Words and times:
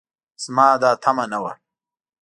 زما 0.43 0.67
دا 0.81 0.91
تمعه 1.03 1.25
نه 1.31 1.39
وه 1.43 1.51